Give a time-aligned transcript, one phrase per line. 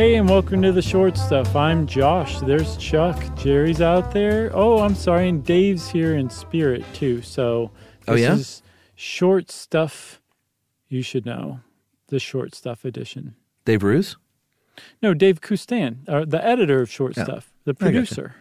[0.00, 1.54] Hey, and welcome to the short stuff.
[1.54, 2.38] I'm Josh.
[2.40, 3.22] There's Chuck.
[3.36, 4.50] Jerry's out there.
[4.54, 5.28] Oh, I'm sorry.
[5.28, 7.20] And Dave's here in spirit, too.
[7.20, 7.70] So,
[8.08, 8.32] Oh, this yeah?
[8.32, 8.62] is
[8.94, 10.22] short stuff
[10.88, 11.60] you should know.
[12.06, 13.34] The short stuff edition.
[13.66, 14.16] Dave Roos?
[15.02, 18.36] No, Dave Coustan, uh, the editor of short stuff, the producer.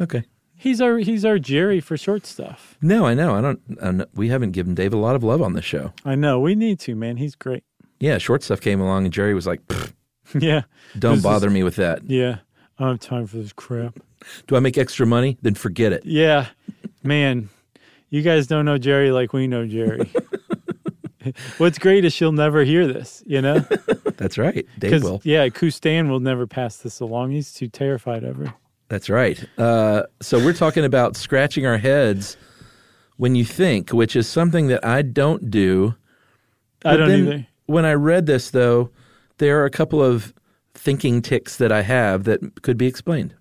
[0.00, 0.24] Okay.
[0.56, 2.76] He's our he's our Jerry for short stuff.
[2.82, 3.36] No, I know.
[3.36, 3.60] I don't.
[3.80, 5.92] I know- we haven't given Dave a lot of love on this show.
[6.04, 7.18] I know we need to, man.
[7.18, 7.62] He's great.
[8.00, 9.92] Yeah, short stuff came along, and Jerry was like, "Pfft,
[10.38, 10.62] yeah,
[10.98, 12.02] "Don't This is- bother me with that.
[12.08, 12.38] yeah.
[12.78, 13.98] I don't have time for this crap.
[14.46, 15.36] Do I make extra money?
[15.42, 16.46] Then forget it." Yeah,
[17.02, 17.48] man,
[18.10, 20.10] you guys don't know Jerry like we know Jerry.
[21.58, 23.58] What's great is she'll never hear this, you know?
[24.16, 24.66] That's right.
[24.78, 25.20] Dave will.
[25.22, 27.32] yeah, Coustan will never pass this along.
[27.32, 28.54] He's too terrified of her.
[28.88, 29.42] That's right.
[29.58, 32.38] Uh, so we're talking about scratching our heads
[33.18, 35.94] when you think, which is something that I don't do.
[36.86, 37.46] I don't either.
[37.66, 38.90] When I read this, though,
[39.40, 40.32] there are a couple of
[40.74, 43.34] thinking tics that I have that could be explained.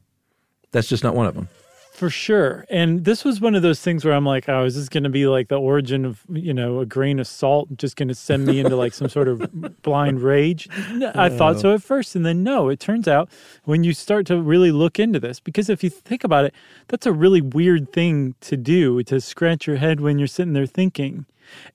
[0.72, 1.48] That's just not one of them.
[1.94, 2.66] For sure.
[2.70, 5.10] And this was one of those things where I'm like, oh, is this going to
[5.10, 8.46] be like the origin of, you know, a grain of salt just going to send
[8.46, 10.70] me into like some sort of blind rage?
[10.94, 11.74] No, I thought so oh.
[11.74, 12.16] at first.
[12.16, 13.30] And then no, it turns out
[13.66, 16.54] when you start to really look into this, because if you think about it,
[16.88, 20.66] that's a really weird thing to do to scratch your head when you're sitting there
[20.66, 21.26] thinking.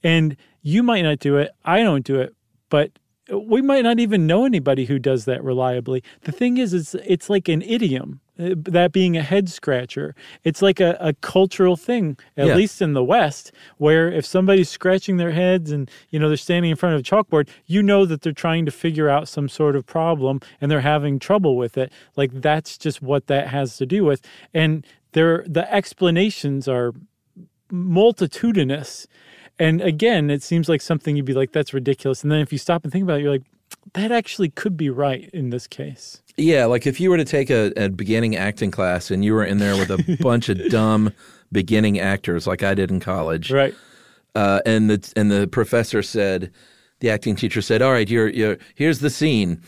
[0.03, 1.51] And you might not do it.
[1.67, 2.35] I don't do it.
[2.71, 2.93] But
[3.33, 6.03] we might not even know anybody who does that reliably.
[6.23, 8.21] The thing is, it's it's like an idiom.
[8.39, 12.57] uh, That being a head scratcher, it's like a, a cultural thing, at Yeah.
[12.57, 16.71] least in the West, where if somebody's scratching their heads and you know they're standing
[16.71, 19.75] in front of a chalkboard, you know that they're trying to figure out some sort
[19.77, 21.91] of problem and they're having trouble with it.
[22.17, 24.21] Like that's just what that has to do with,
[24.53, 26.93] and there the explanations are
[27.71, 29.07] multitudinous.
[29.59, 32.23] And again, it seems like something you'd be like, that's ridiculous.
[32.23, 33.45] And then if you stop and think about it, you're like,
[33.95, 36.21] that actually could be right in this case.
[36.37, 39.45] Yeah, like if you were to take a, a beginning acting class and you were
[39.45, 41.13] in there with a bunch of dumb
[41.53, 43.75] beginning actors, like I did in college, Right.
[44.35, 46.51] uh, and the and the professor said,
[47.01, 49.61] the acting teacher said, "All right, you're you're here's the scene.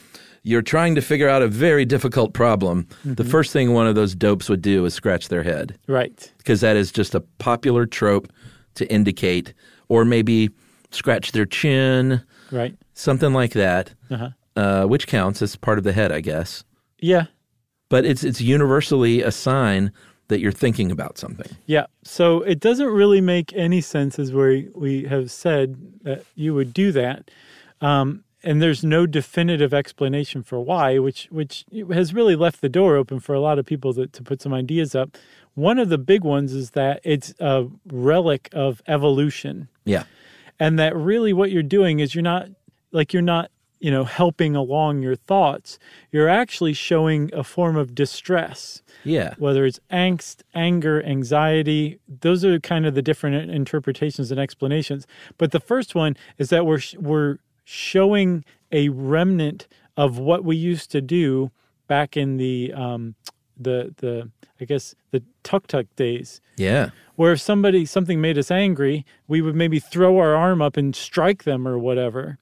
[0.43, 2.87] You're trying to figure out a very difficult problem.
[3.05, 6.33] The first thing one of those dopes would do is scratch their head Right.
[6.39, 8.33] because that is just a popular trope
[8.77, 9.55] to indicate,
[9.89, 10.51] or maybe
[10.91, 12.75] scratch their chin, Right.
[12.95, 14.31] something like that, Uh-huh.
[14.57, 16.65] uh, which counts as part of the head, I guess.
[17.01, 17.27] Yeah.
[17.89, 19.93] But it's it's universally a sign
[20.29, 21.57] that you're thinking about something.
[21.67, 21.87] Yeah.
[22.03, 26.75] So it doesn't really make any sense as we, we have said that you would
[26.75, 27.31] do that.
[27.81, 32.97] Um, and there's no definitive explanation for why, which which has really left the door
[32.97, 35.19] open for a lot of people to, to put some ideas up.
[35.55, 39.69] One of the big ones is that it's a relic of evolution.
[39.85, 40.05] Yeah.
[40.59, 42.49] and that really what you're doing is you're not
[42.93, 45.79] like you're not you know helping along your thoughts
[46.11, 49.35] you're actually showing a form of distress Yeah.
[49.39, 55.53] whether it's angst anger anxiety those are kind of the different interpretations and explanations but
[55.53, 57.37] the first one is that we're we're
[57.69, 59.67] showing a remnant
[59.97, 61.51] of what we used to do
[61.89, 63.17] back in the um
[63.59, 66.41] the the i guess the tuk tuk days.
[66.57, 66.91] Yeah.
[67.17, 70.95] where if somebody something made us angry we would maybe throw our arm up and
[70.95, 72.39] strike them or whatever.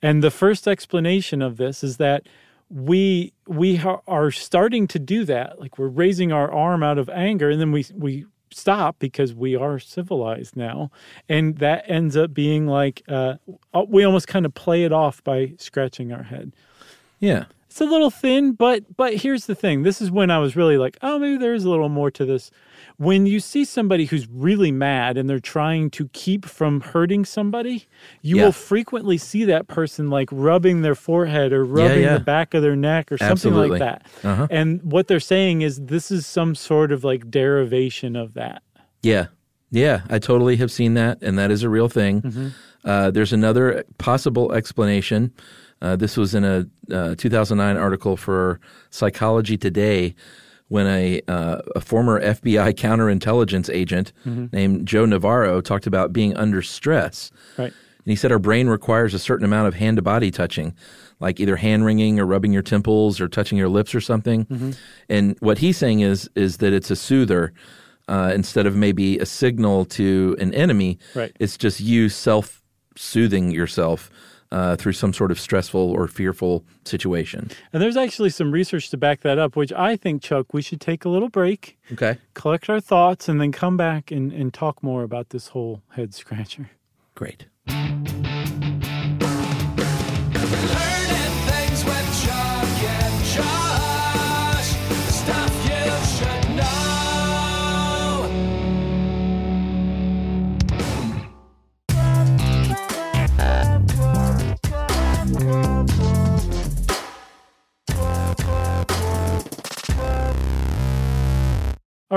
[0.00, 2.28] And the first explanation of this is that
[2.70, 5.58] we we ha- are starting to do that.
[5.60, 9.54] Like we're raising our arm out of anger and then we we stop because we
[9.56, 10.90] are civilized now
[11.28, 13.34] and that ends up being like uh,
[13.88, 16.52] we almost kind of play it off by scratching our head
[17.18, 17.44] Yeah.
[17.70, 19.82] It's a little thin, but but here's the thing.
[19.82, 22.24] This is when I was really like, oh, maybe there is a little more to
[22.24, 22.50] this.
[22.96, 27.86] When you see somebody who's really mad and they're trying to keep from hurting somebody,
[28.22, 28.46] you Yeah.
[28.46, 32.14] will frequently see that person like rubbing their forehead or rubbing yeah.
[32.14, 33.78] the back of their neck or something Absolutely.
[33.78, 34.06] like that.
[34.24, 34.46] Uh-huh.
[34.50, 38.62] And what they're saying is this is some sort of like derivation of that.
[39.02, 39.26] Yeah.
[39.70, 40.00] Yeah.
[40.08, 42.22] I totally have seen that, and that is a real thing.
[42.22, 42.48] Mm-hmm.
[42.84, 45.32] Uh, there's another possible explanation.
[45.80, 48.60] Uh, this was in a uh, 2009 article for
[48.90, 50.14] Psychology Today
[50.68, 54.46] when a, uh, a former FBI counterintelligence agent Mm-hmm.
[54.52, 57.30] named Joe Navarro talked about being under stress.
[57.56, 57.72] Right.
[57.72, 60.74] And he said our brain requires a certain amount of hand to body touching,
[61.20, 64.44] like either hand wringing or rubbing your temples or touching your lips or something.
[64.46, 64.70] Mm-hmm.
[65.08, 67.52] And what he's saying is is that it's a soother
[68.08, 70.98] uh, instead of maybe a signal to an enemy.
[71.14, 71.34] Right.
[71.38, 72.62] It's just you self
[72.96, 74.10] soothing yourself
[74.50, 77.50] uh, through some sort of stressful or fearful situation.
[77.72, 80.80] And there's actually some research to back that up, which I think, Chuck, we should
[80.80, 82.18] take a little break, Okay.
[82.34, 86.14] collect our thoughts, and then come back and, and talk more about this whole head
[86.14, 86.70] scratcher.
[87.14, 87.46] Great.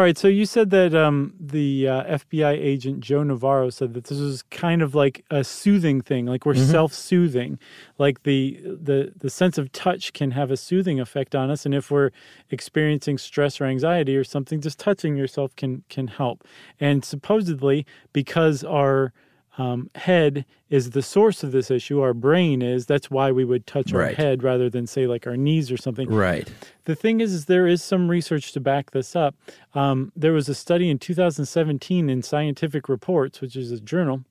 [0.02, 0.18] All right.
[0.18, 4.42] So you said that um, the uh, FBI agent Joe Navarro said that this was
[4.42, 7.60] kind of like a soothing thing, like we're self-soothing,
[8.00, 11.76] like the the the sense of touch can have a soothing effect on us, and
[11.76, 12.10] if we're
[12.50, 16.48] experiencing stress or anxiety or something, just touching yourself can can help.
[16.80, 19.14] And supposedly, because our
[19.62, 22.86] um, head is the source of this issue, our brain is.
[22.86, 24.16] That's why we would touch our Right.
[24.18, 26.10] head rather than say like our knees or something.
[26.10, 26.48] Right.
[26.86, 29.36] The thing is, is there is some research to back this up.
[29.74, 34.24] Um, there was a study in 2017 in Scientific Reports, which is a journal,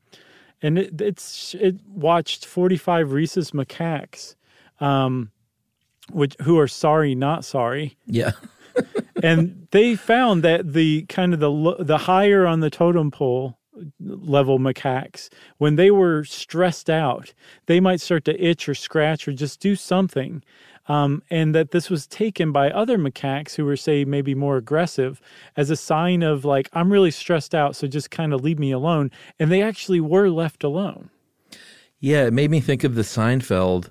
[0.62, 4.34] and it, it's it watched 45 rhesus macaques,
[4.80, 5.30] um,
[6.10, 8.32] which who are sorry not sorry, Yeah.
[9.22, 13.58] and they found that the kind of the the higher on the totem pole
[14.00, 15.28] level macaques
[15.58, 17.32] when they were stressed out
[17.66, 20.42] they might start to itch or scratch or just do something
[20.88, 25.20] um, and that this was taken by other macaques who were say maybe more aggressive
[25.56, 28.70] as a sign of like i'm really stressed out so just kind of leave me
[28.70, 31.10] alone and they actually were left alone.
[31.98, 33.90] Yeah, it made me think of the Seinfeld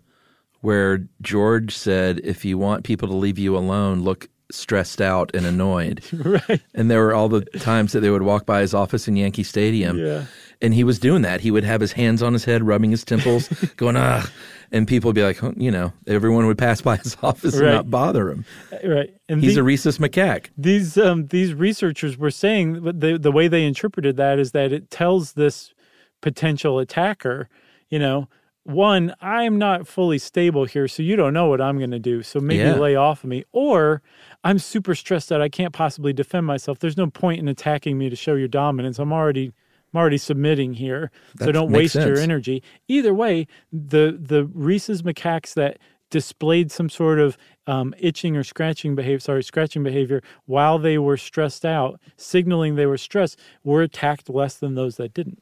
[0.61, 5.45] where George said, if you want people to leave you alone, look stressed out and
[5.45, 6.01] annoyed.
[6.13, 9.15] right And there were all the times that they would walk by his office in
[9.15, 9.97] Yankee Stadium.
[9.97, 10.25] Yeah.
[10.61, 11.39] And he was doing that.
[11.41, 13.47] He would have his hands on his head, rubbing his temples,
[13.77, 14.29] going, ah.
[14.71, 17.63] And people would be like, you know, everyone would pass by his office Right.
[17.65, 18.45] and not bother him.
[18.83, 20.47] right and He's the- a rhesus macaque.
[20.57, 24.91] these um, these researchers were saying the the way they interpreted that is that it
[24.91, 25.73] tells this
[26.21, 27.49] potential attacker,
[27.89, 28.27] you know,
[28.69, 32.23] one, I'm not fully stable here, so you don't know what I'm going to do,
[32.23, 32.75] so maybe Yeah.
[32.75, 34.01] lay off of me, or
[34.43, 36.79] I'm super stressed out, I can't possibly defend myself.
[36.79, 38.99] There's no point in attacking me to show your dominance.
[38.99, 39.51] I'm already
[39.91, 42.61] I'm already submitting here, so don't waste your energy.
[42.87, 45.79] Either way, the the rhesus macaques that
[46.11, 47.37] displayed some sort of
[47.67, 52.85] um, itching or scratching behavior, sorry, scratching behavior while they were stressed out, signaling they
[52.85, 55.41] were stressed, were attacked less than those that didn't.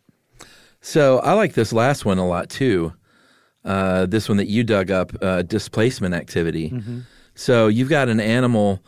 [0.79, 2.93] So I like this last one a lot too.
[3.67, 6.73] Uh, this one that you dug up, uh, displacement activity.
[7.35, 8.81] So you've got an animal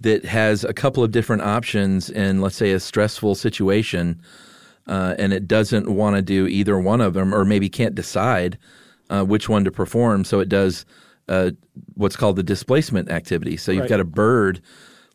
[0.00, 4.20] that has a couple of different options in, let's say, a stressful situation,
[4.88, 8.58] uh, and it doesn't want to do either one of them, or maybe can't decide
[9.10, 10.24] uh, which one to perform.
[10.24, 10.84] So it does
[11.28, 11.50] uh,
[11.94, 13.56] what's called the displacement activity.
[13.58, 13.90] So you've Right.
[13.90, 14.60] got a bird,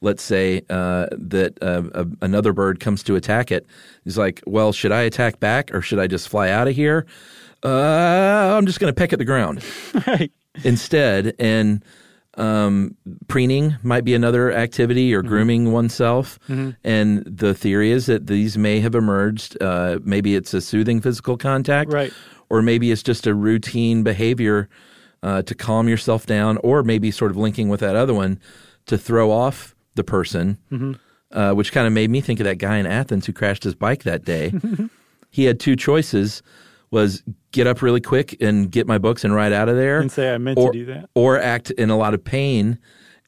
[0.02, 3.66] let's say, uh, that uh, a, another bird comes to attack it.
[4.06, 7.06] He's like, well, should I attack back or should I just fly out of here?
[7.63, 9.63] Uh, I'm just going to peck at the ground
[10.07, 10.31] right.
[10.63, 11.33] instead.
[11.39, 11.83] And
[12.36, 12.95] um,
[13.27, 15.19] preening might be another activity Mm-hmm.
[15.25, 16.38] or grooming oneself.
[16.83, 19.57] And the theory is that these may have emerged.
[19.62, 22.13] Uh, maybe it's a soothing physical contact, Right.
[22.50, 24.69] Or maybe it's just a routine behavior
[25.24, 28.39] uh, to calm yourself down, or maybe sort of linking with that other one
[28.86, 30.94] to throw off the person, Mm-hmm.
[31.38, 33.75] uh, which kind of made me think of that guy in Athens who crashed his
[33.75, 34.54] bike that day.
[35.31, 36.42] he had two choices
[36.92, 40.00] was get up really quick and get my books and ride out of there.
[40.00, 41.09] And say, I meant or, to do that.
[41.16, 42.80] or act in a lot of pain.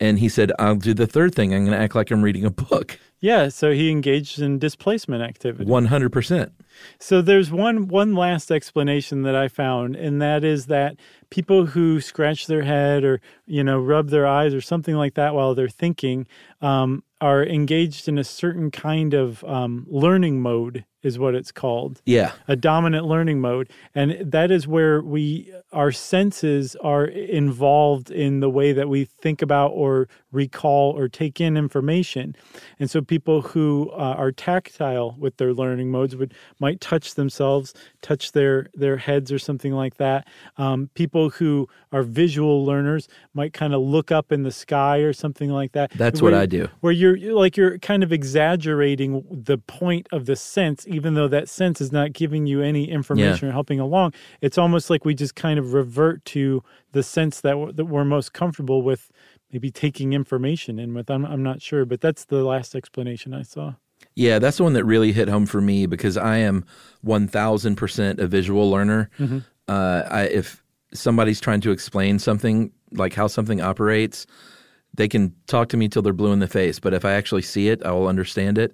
[0.02, 1.54] And he said i'll do the third thing.
[1.54, 2.98] I'm going to act like i'm reading a book.
[3.22, 5.70] Yeah, so he engaged in displacement activity.
[5.70, 6.52] 100%
[7.00, 10.96] So there's one one last explanation that I found, and that is that
[11.30, 15.36] people who scratch their head or you know rub their eyes or something like that
[15.36, 16.28] while they're thinking
[16.62, 22.02] um, are engaged in a certain kind of um, learning mode, is what it's called.
[22.06, 22.34] yeah.
[22.48, 23.70] A dominant learning mode.
[23.96, 29.42] And that is where we our senses are involved in the way that we think
[29.42, 32.36] about or recall or take in information.
[32.80, 37.74] And so people who uh, are tactile with their learning modes would might touch themselves
[38.02, 40.28] touch their their heads or something like that.
[40.58, 45.14] Um, people who are visual learners might kind of look up in the sky or
[45.14, 45.92] something like that.
[45.92, 46.68] That's what I do.
[46.82, 51.48] where you're like you're kind of exaggerating the point of the sense even though that
[51.48, 55.36] sense is not giving you any information or helping along it's almost like we just
[55.36, 59.12] kind of revert to the sense that we're, that we're most comfortable with
[59.52, 61.10] maybe taking information in with.
[61.10, 63.76] I'm, I'm not sure but that's the last explanation i saw.
[64.16, 66.66] Yeah that's the one that really hit home for me because i am
[67.06, 69.10] 1000% a visual learner.
[69.68, 74.26] Uh, I, if somebody's trying to explain something like how something operates
[74.94, 77.42] they can talk to me till they're blue in the face but if i actually
[77.42, 78.74] see it i will understand it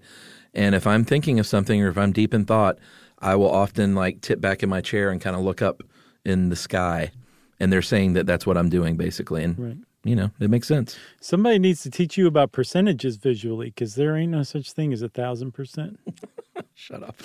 [0.55, 2.77] and if i'm thinking of something or if i'm deep in thought
[3.19, 5.83] i will often like tip back in my chair and kind of look up
[6.23, 7.11] in the sky
[7.59, 9.77] and they're saying that that's what i'm doing basically and Right.
[10.03, 14.15] you know it makes sense somebody needs to teach you about percentages visually because there
[14.15, 15.99] ain't no such thing as a thousand percent
[16.73, 17.15] shut up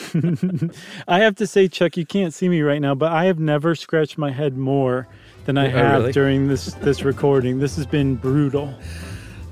[1.06, 3.76] I have to say, Chuck, you can't see me right now, but I have never
[3.76, 5.06] scratched my head more
[5.44, 6.12] than I Oh, have really?
[6.12, 7.60] during this this recording.
[7.60, 8.74] This has been brutal.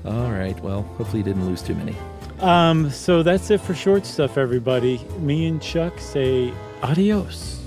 [0.03, 1.95] all right well hopefully you didn't lose too many
[2.41, 5.05] Um, so that's it for short stuff, everybody.
[5.19, 7.59] Me and Chuck say adios.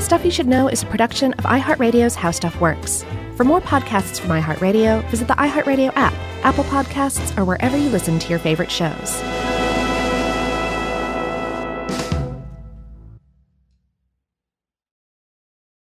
[0.00, 3.04] Stuff You Should Know is a production of iHeartRadio's How Stuff Works.
[3.36, 8.18] For more podcasts from iHeartRadio, visit the iHeartRadio app, Apple Podcasts, or wherever you listen
[8.18, 9.20] to your favorite shows.